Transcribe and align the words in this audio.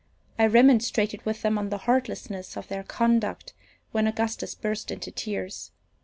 I 0.39 0.47
remonstrated 0.47 1.23
with 1.27 1.43
them 1.43 1.59
on 1.59 1.69
the 1.69 1.77
heartlessness 1.85 2.57
of 2.57 2.69
their 2.69 2.81
conduct, 2.81 3.53
when 3.91 4.07
Augustus 4.07 4.55
burst 4.55 4.89
into 4.89 5.11
tears. 5.11 5.69